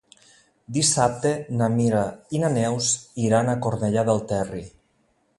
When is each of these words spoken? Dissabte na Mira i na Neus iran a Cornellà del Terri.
Dissabte 0.77 1.33
na 1.59 1.67
Mira 1.73 2.01
i 2.37 2.41
na 2.43 2.49
Neus 2.55 2.87
iran 3.25 3.51
a 3.51 3.55
Cornellà 3.67 4.07
del 4.09 4.23
Terri. 4.33 4.63